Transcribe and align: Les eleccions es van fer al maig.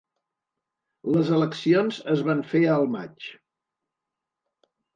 Les 1.15 1.29
eleccions 1.41 2.01
es 2.15 2.25
van 2.29 2.43
fer 2.55 2.63
al 2.79 2.89
maig. 2.99 3.31